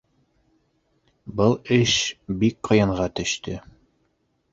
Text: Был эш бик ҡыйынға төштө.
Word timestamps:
Был 1.41 1.53
эш 1.75 1.91
бик 2.45 2.57
ҡыйынға 2.71 3.07
төштө. 3.21 3.59